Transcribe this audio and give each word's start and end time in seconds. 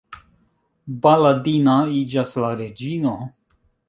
Baladina 1.03 1.75
iĝas 1.97 2.33
la 2.45 2.49
reĝino. 2.63 3.13